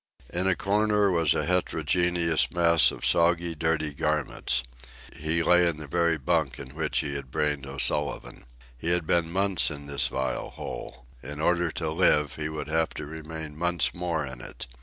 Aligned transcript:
In 0.33 0.47
a 0.47 0.55
corner 0.55 1.11
was 1.11 1.35
a 1.35 1.45
heterogeneous 1.45 2.51
mass 2.51 2.89
of 2.89 3.05
soggy, 3.05 3.53
dirty 3.53 3.93
garments. 3.93 4.63
He 5.15 5.43
lay 5.43 5.67
in 5.67 5.77
the 5.77 5.85
very 5.85 6.17
bunk 6.17 6.57
in 6.57 6.69
which 6.73 7.01
he 7.01 7.13
had 7.13 7.29
brained 7.29 7.67
O'Sullivan. 7.67 8.45
He 8.75 8.89
had 8.89 9.05
been 9.05 9.31
months 9.31 9.69
in 9.69 9.85
this 9.85 10.07
vile 10.07 10.49
hole. 10.49 11.05
In 11.21 11.39
order 11.39 11.69
to 11.73 11.91
live 11.91 12.33
he 12.33 12.49
would 12.49 12.67
have 12.67 12.95
to 12.95 13.05
remain 13.05 13.55
months 13.55 13.93
more 13.93 14.25
in 14.25 14.41
it. 14.41 14.65